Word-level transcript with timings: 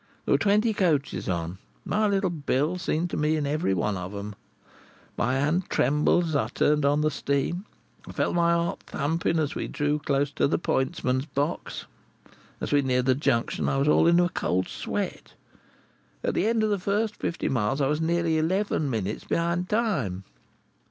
There 0.25 0.33
were 0.33 0.39
twenty 0.39 0.73
coaches 0.73 1.29
on; 1.29 1.59
my 1.85 2.07
little 2.07 2.31
Bill 2.31 2.79
seemed 2.79 3.11
to 3.11 3.17
me 3.17 3.35
to 3.35 3.35
be 3.35 3.37
in 3.37 3.45
every 3.45 3.75
one 3.75 3.97
of 3.97 4.15
'em. 4.15 4.33
My 5.15 5.35
hand 5.35 5.69
trembled 5.69 6.23
as 6.23 6.35
I 6.35 6.47
turned 6.47 6.85
on 6.85 7.01
the 7.01 7.11
steam. 7.11 7.67
I 8.07 8.11
felt 8.11 8.33
my 8.33 8.51
heart 8.51 8.79
thumping 8.87 9.37
as 9.37 9.53
we 9.53 9.67
drew 9.67 9.99
close 9.99 10.31
to 10.31 10.47
the 10.47 10.57
pointsman's 10.57 11.27
box; 11.27 11.85
as 12.59 12.71
we 12.73 12.81
neared 12.81 13.05
the 13.05 13.13
Junction, 13.13 13.69
I 13.69 13.77
was 13.77 13.87
all 13.87 14.07
in 14.07 14.19
a 14.19 14.29
cold 14.29 14.67
sweat. 14.69 15.35
At 16.23 16.33
the 16.33 16.47
end 16.47 16.63
of 16.63 16.71
the 16.71 16.79
first 16.79 17.15
fifty 17.17 17.47
miles 17.47 17.79
I 17.79 17.85
was 17.85 18.01
nearly 18.01 18.39
eleven 18.39 18.89
minutes 18.89 19.25
behind 19.25 19.69
time. 19.69 20.23